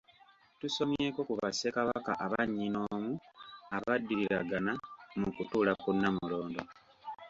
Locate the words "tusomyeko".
0.59-1.19